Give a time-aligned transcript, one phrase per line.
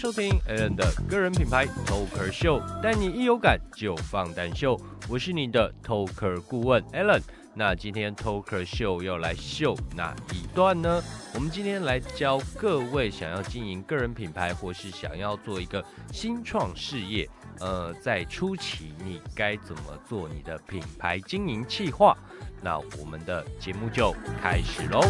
[0.00, 4.80] 收听 Alan 的个人品牌 Talker 秀，带你一有感就放胆秀。
[5.10, 7.20] 我是你的 Talker 顾问 Alan。
[7.52, 11.02] 那今天 Talker 秀要来秀哪一段呢？
[11.34, 22.16] 我们今天来教各位想要经营个人品牌，或是想要做一个新创事业，呃，在初期你该怎么做你的品牌经营计划？
[22.62, 25.02] 那我们的节目就开始喽。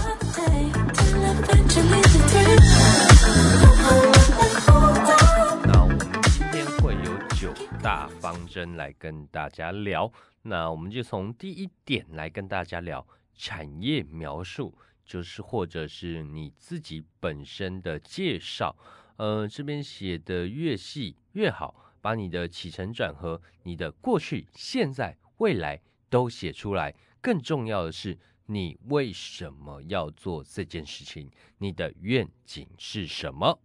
[5.65, 10.11] 那我们今天会有九大方针来跟大家聊。
[10.43, 18.77] 那我们就从第一点来跟大家聊产业描述，就是或者是你自己本身的介绍。
[19.17, 26.95] 呃，这边写的越细越好，把你的起承转合、你的过去、现在、未来都写出来。
[27.21, 31.31] 更重要的是，你为什么要做这件事情？
[31.59, 33.61] 你的愿景是什么？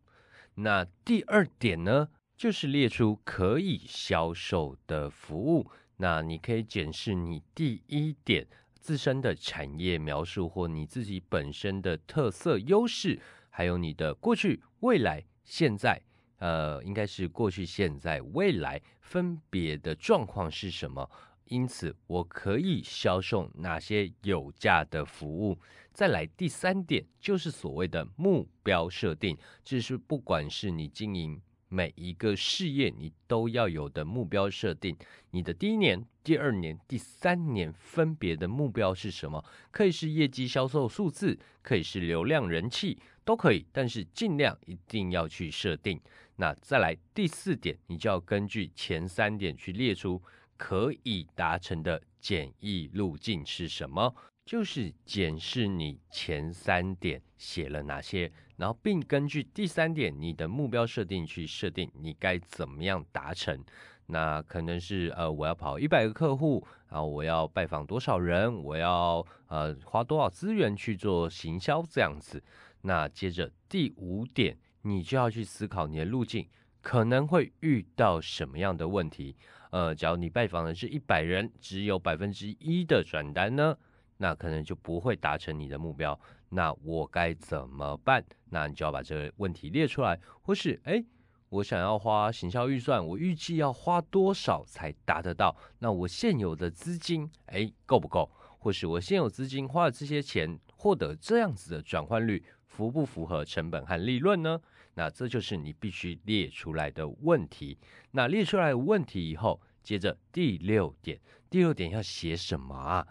[0.55, 5.69] 那第二点呢，就是列出可以销售的服务。
[5.97, 8.45] 那你可以检视你第一点
[8.79, 16.01] 自身的产业描述，或你自己本身的特色优势，还有你的过去、未来、现在，
[16.39, 21.09] 呃，应该是过去、现在、未来分别的状况是什么？
[21.45, 25.57] 因此，我可以销售哪些有价的服务？
[25.93, 34.97] 再来第三点，就是所谓的目标设定，这是不管是你经营每一个事业，你都要有的目标设定。
[35.29, 39.43] 你的第一年、第二年、第三年分别的目标是什么？
[39.71, 43.65] 可以是业绩销售数字，可以是流量人气，都可以。
[43.71, 46.01] 但是尽量一定要去设定。
[46.37, 50.21] 那再来第四点，你就要根据前三点去列出。
[50.57, 54.15] 可以达成的简易路径是什么？
[54.45, 63.63] 就是检视你前三点写了哪些，然后并根据第三点你的目标设定去设定你该怎么样达成。
[64.07, 72.43] 那可能是呃，我要跑一百个客户，然后我要拜访多少人，我要呃花多少资源去做行销这样子。
[72.81, 76.47] 那接着第五点，你就要去思考你的路径
[76.85, 79.35] 可能会遇到什么样的问题。
[79.71, 83.75] 呃，假如你拜访的是一百人，只有百分之一的转单呢，
[84.17, 86.17] 那可能就不会达成你的目标。
[86.49, 88.23] 那我该怎么办？
[88.51, 91.03] 那你就要把这个问题列出来，或是哎，
[91.49, 95.57] 我想要花行销预算，我预计要花多少才达得到？
[95.79, 98.29] 那我现有的资金哎够不够？
[98.59, 104.61] 或是我现有资金花了这些钱，获得这样子的转换率，符不符合成本和利润呢？
[104.95, 107.77] 那这就是你必须列出来的问题。
[108.11, 111.19] 那列出来问题以后，接着第六点，
[111.49, 113.05] 第六点要写什么啊？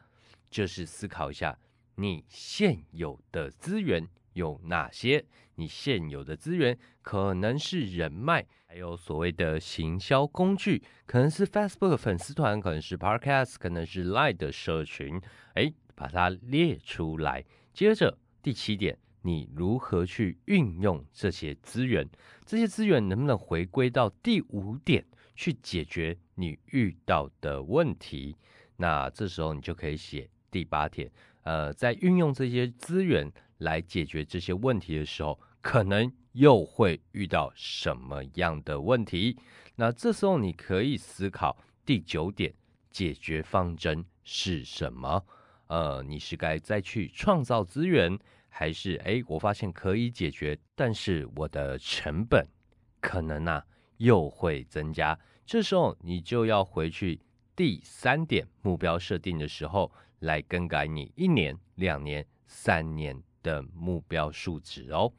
[0.50, 1.58] 就是思考一下
[1.96, 5.24] 你现有的资源有哪些。
[5.56, 15.20] 你现有的资源可能是人脉，还有所谓的行销工具，可能是 Facebook 粉丝团，可能是 Podcast，可能是 Line 的社群。
[15.54, 17.44] 哎，把它列出来。
[17.72, 18.98] 接着第七点。
[19.26, 22.06] 你如何去运用这些资源？
[22.44, 25.02] 这些资源能不能回归到第五点
[25.34, 28.36] 去解决你遇到的问题？
[28.76, 31.10] 那这时候你就可以写第八点。
[31.44, 39.38] 呃，在运用这些资源来解决这些问题的时候，可能又会遇到什么样的问题？
[39.76, 41.56] 那这时候你可以思考
[41.86, 42.52] 第九点，
[42.90, 45.24] 解决方针是什么？
[45.68, 48.18] 呃，你是该再去创造资源？
[48.56, 52.46] 还是哎，我发现可以解决，但是我的成本
[53.00, 53.60] 可能啊
[53.96, 55.18] 又会增加。
[55.44, 57.20] 这时候你就要回去
[57.56, 65.12] 第三点目标设定的时候来更改你一年、两年、三年的目标数值哦。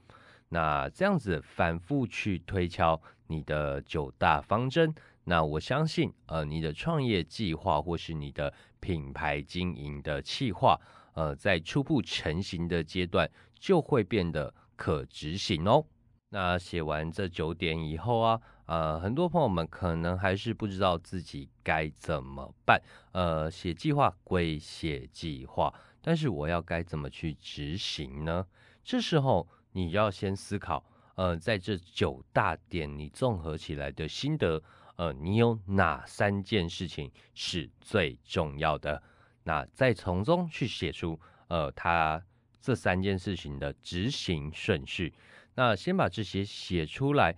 [0.47, 10.79] 那这样子反复去推敲你的九大方针，那我相信呃，你的创业计划或是你的品牌经营的计划。
[11.16, 13.29] 呃，在初步成型的阶段，
[13.59, 15.84] 就会变得可执行哦。
[16.29, 22.82] 那写完这九点以后啊，呃，很多朋友们可能还是不知道自己该怎么办。
[23.14, 28.46] 呃，写计划归写计划，但是我要该怎么去执行呢？
[28.84, 30.84] 这时候你要先思考，
[31.16, 34.61] 呃，在这九大点你综合起来的心得，
[34.97, 39.02] 呃，你有哪三件事情是最重要的？
[39.46, 42.22] 那再从中去写出，呃，他
[42.59, 45.14] 这三件事情的执行顺序。
[45.53, 47.36] 那先把这些写出来，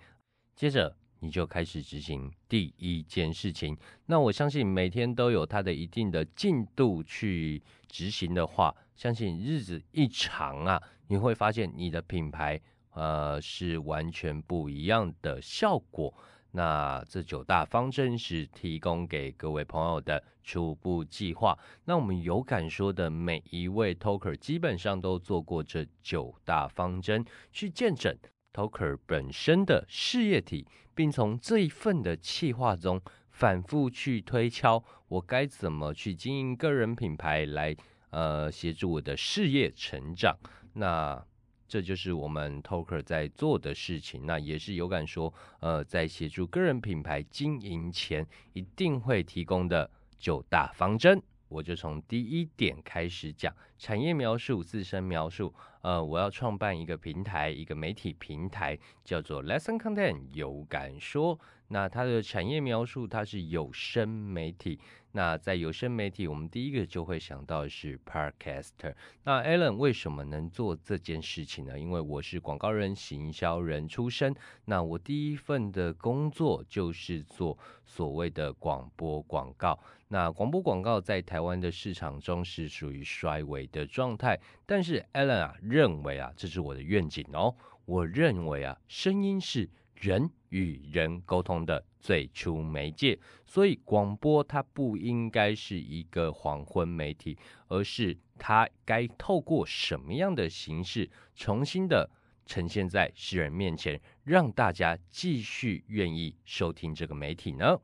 [0.56, 3.78] 接着你就开始执行第一件事情。
[4.06, 12.60] 那我相信每天都有它的一定的进度去执行的话，相信日子一长啊，你会发现你的品牌
[12.92, 16.14] 呃，是完全不一样的效果。
[16.52, 21.58] 那这九大方针是提供给各位朋友的初步计划。
[21.86, 28.18] 那我们有感说的每一位 talker 基本上都做过这九大方针，去见证
[28.54, 30.66] talker 本身的事业体，
[30.96, 33.00] 并从这一份的计划中
[33.30, 37.76] 反复去推敲，我该怎么去经营个人品牌，来
[38.10, 40.36] 呃协助我的事业成长。
[40.74, 41.24] 那
[41.68, 51.22] 这就是我们 Toker 在做的事情，那也是有感说，呃，在协助个人品牌经营前，一定会提供的九大方针。
[51.50, 55.54] 我就从第一点开始讲，产业描述、自身描述。
[55.82, 61.40] 呃，我要创办一个平台，一个媒体平台，叫做 Lesson Content 有感说。
[61.70, 64.80] 那它的产业描述，它是有声媒体。
[65.14, 68.94] 那在有声媒体，我们第一个就会想到是 Podcaster。
[69.24, 71.80] 那 Alan 为什么能做这件事情呢？
[71.80, 74.36] 因为我是广告人、行销人出身。
[74.66, 79.80] 那我第一份的工作就是做所谓的广播广告。
[80.10, 84.40] 那广播广告在台湾的市场中是属于衰微的状态。
[84.68, 87.56] 但是 Alan 啊认为啊，这是我的愿景哦。
[87.86, 89.68] 我认为啊，声音是。
[90.00, 102.10] 人与人沟通的最初媒介，所以广播它不应该是一个黄昏媒体，而是它该透过什么样的形式重新的
[102.46, 107.80] 呈现在世人面前，让大家继续愿意收听这个媒体呢？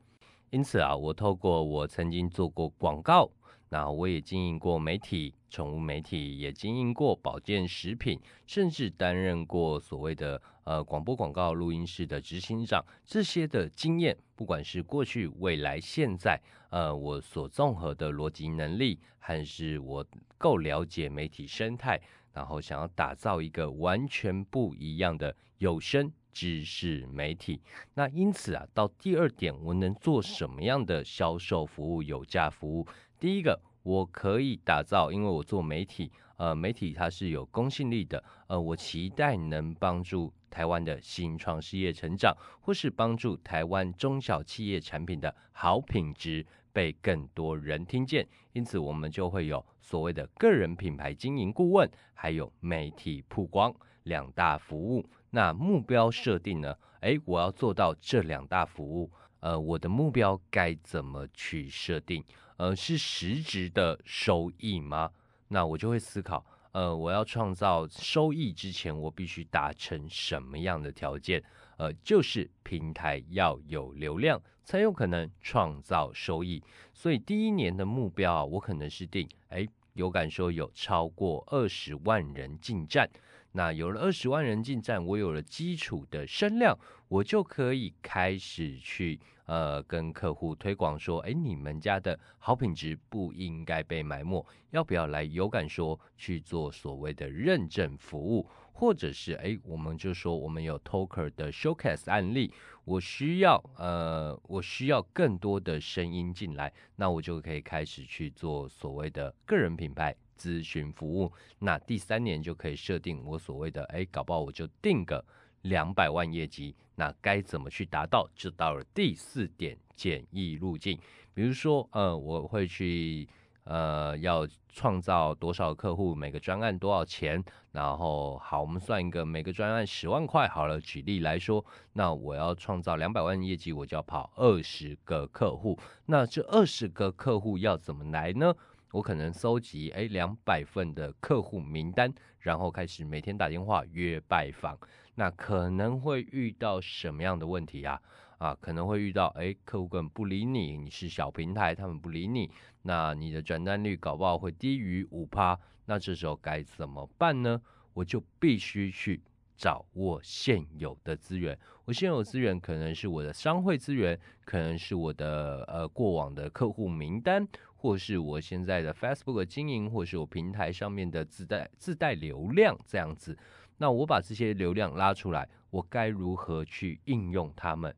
[0.51, 3.31] 因此啊，我透过我曾经做过广告。
[3.69, 12.83] 那我也经营过媒体、宠物媒体，也经营过保健食品，甚至担任过所谓的呃广播广告录音室的执行长。
[13.06, 20.06] 这些的经验，不管是过去、未来、现在，呃，我所综合的逻辑能力，还是我
[20.38, 22.00] 够了解媒体生态，
[22.33, 27.62] 然后想要打造一个完全不一样的有声知识媒体。
[27.94, 32.88] 那因此啊，到第二点，我能做什么样的销售服务、有价服务？
[33.19, 36.12] 第一个，我可以打造，因为我做媒体，
[36.44, 53.74] 呃，媒体它是有公信力的，呃，我期待能帮助台湾的新创事业成长，或是帮助台湾中小企业产品的好品质被更多人听见，因此我们就会有所谓的个人品牌经营顾问，还有媒体曝光
[54.04, 55.07] 两大服务。
[55.30, 56.75] 那目标设定呢？
[57.00, 62.22] 诶，我要做到这两大服务，呃，我的目标该怎么去设定？
[62.57, 65.10] 呃，是实质的收益吗？
[65.53, 71.44] 那我就会思考，呃，我要创造收益之前，我必须达成什么样的条件？
[71.77, 76.63] 呃，就是平台要有流量，才有可能创造收益。
[76.91, 83.07] 所以第一年的目标啊，我可能是定，哎，有敢说有超过二十万人进站。
[83.51, 86.75] 那有了二十万人进站，我有了基础的声量，
[87.07, 89.19] 我就可以开始去。
[89.45, 102.54] 呃，跟客户推广说，哎，你们家的好品质不应该被埋没，要不要来有感说去做所谓的认证服务，或者是哎，我们就说我们有 Talker 的 Showcase 案例，
[102.86, 111.31] 我需要呃，我需要更多的声音进来，那我就可以开始去做所谓的个人品牌咨询服务。
[111.60, 115.24] 那第三年就可以设定我所谓的哎，搞不好我就定个。
[115.63, 118.29] 两百万业绩，那该怎么去达到？
[118.34, 120.98] 就到了第四点简易路径。
[121.34, 123.27] 比如说，呃，我会去，
[123.63, 127.43] 呃，要创造多少客户，每个专案多少钱？
[127.72, 130.79] 然后，好，我们算一个每个专案十万块好了。
[130.79, 135.79] 举例来说，那我要创造两百万业绩，我就要跑二十个客户。
[136.05, 138.53] 那这二十个客户要怎么来呢？
[138.91, 144.77] 我可能搜集诶两百份的客户名单，然后开始每天打电话约拜访。
[145.15, 148.00] 那可能会遇到什么样的问题啊？
[148.38, 157.62] 啊，可能会遇到，哎，客户根本不理你，你是小平台，他们不理你，那你的转单率搞不好会低于五趴，那这时候该怎么办呢？
[157.93, 159.21] 我就必须去
[159.55, 167.47] 找我现有的资源，我现有资源可能是我的商会资源，可能是我的呃过往的客户名单，
[167.84, 173.38] 或是我现在的 Facebook 经营，或是我平台上面的自带自带流量这样子。
[173.78, 177.94] 那我把这些流量拉出来，我该如何去应用它们？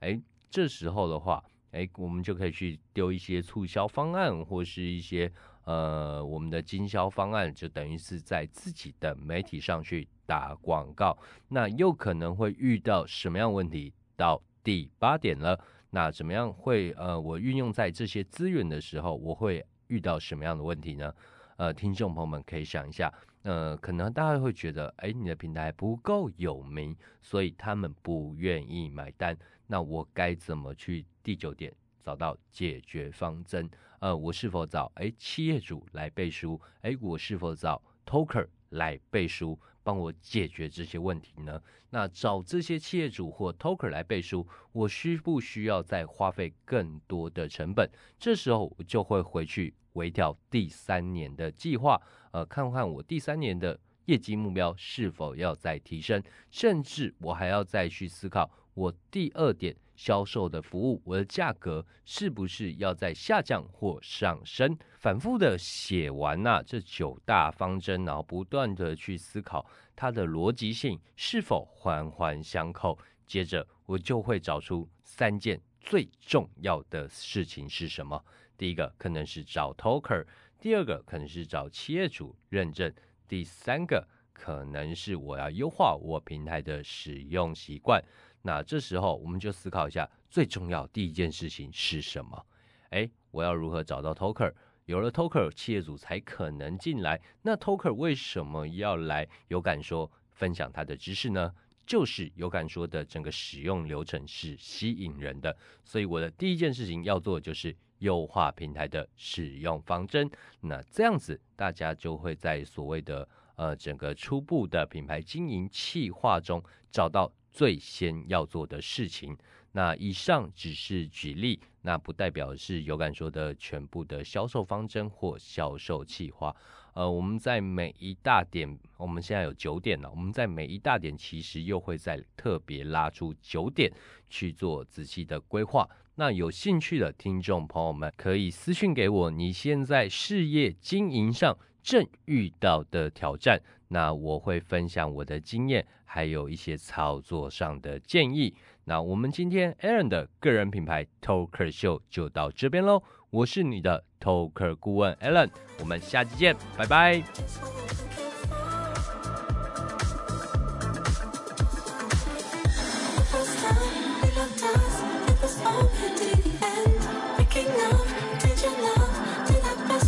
[0.00, 0.20] 哎，
[0.50, 5.32] 这时候的话，哎，我们就可以去丢一些促销方案，或是一些
[5.64, 11.16] 呃我们的经销方案，就等于是在自己的媒体上去打广告。
[11.48, 13.94] 那又可能会遇到什么样问题？
[14.14, 15.58] 到第八点了，
[15.94, 21.14] 那怎么样会呃我运用在这些资源的时候，我会遇到什么样的问题呢？
[21.58, 29.36] 呃，听众朋友们可以想一下，呃，可能大家会觉得，哎，你的平台不够有名，所以他们不愿意买单。
[29.66, 31.70] 那我该怎么去第九点
[32.02, 33.70] 找到解决方针？
[34.00, 36.58] 呃，我是否找哎企业主来背书？
[36.80, 39.58] 哎，我是否找 Toker 来背书？
[39.82, 41.60] 帮我解决这些问题呢？
[41.90, 47.90] 那找这些企业主或 Toker 来背书，我需不需要再花费更多的成本？
[48.18, 59.76] 这时候我就会回去微调第三年的计划，呃，看看我第三年的业绩目标是否要再提升，甚至我还要再去思考我第二点。
[60.04, 64.76] 销售的服务，我的价格是不是要在下降或上升？
[64.98, 72.98] 反复的写完呐这九大方针，然后不断的去思考它的逻辑性是否环环相扣。
[73.28, 78.20] 接着我就会找出三件最重要的事情是什么。
[78.58, 80.26] 第一个可能是找 Toker，
[80.58, 82.92] 第二个可能是找企业主认证，
[83.28, 88.02] 第三个可能是我要优化我平台的使用习惯。
[88.42, 92.44] 那这时候我们就思考一下，最重要第一件事情是什么？
[92.90, 94.52] 哎，我要如何找到 Toker？
[94.86, 97.20] 有了 Toker，企业主才可能进来。
[97.40, 101.54] 那 Toker 为什么要来有感说分享他的知识呢？
[101.86, 110.28] 就是有感说的整个使用流程是吸引人的，所以我的第一件事情要做就是优化平台的使用方针。
[110.60, 117.32] 那这样子，大家就会在所谓的呃整个初步的品牌经营企划中找到。
[117.52, 119.36] 最先要做的事情，
[119.72, 126.54] 那以上只是举例，那不代表是有感说的全部的销售方针或销售计划。
[126.94, 133.90] 呃，我们在每一大点，我们现在有九点了，我们在每一大点其实又会再特别拉出九点
[134.28, 135.88] 去做仔细的规划。
[136.16, 143.58] 那有兴趣的听众朋友们可以私信给我，你现在事业经营上正遇到的挑战。
[143.92, 148.54] 那我会分享我的经验，还有一些操作上的建议。
[148.84, 153.02] 那我们今天 Aaron 的个人品牌 TOKER 秀就到这边喽。
[153.28, 157.22] 我是你的 TOKER 顾问 Alan，我们下期见，拜拜。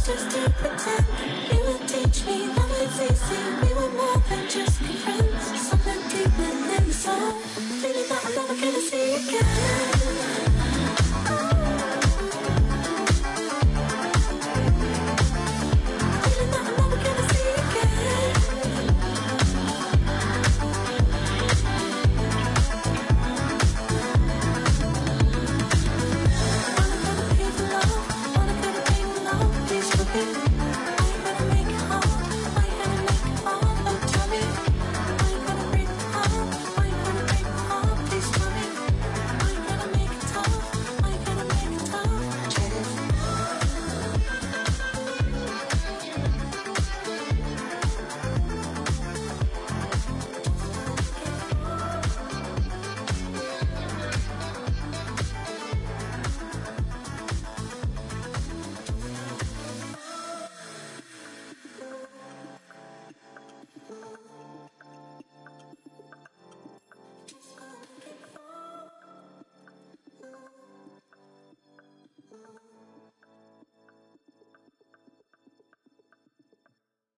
[0.04, 1.13] Just to pretend